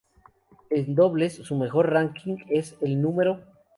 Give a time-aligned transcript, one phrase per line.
[0.71, 3.19] En dobles, su mejor ranking es el Núm.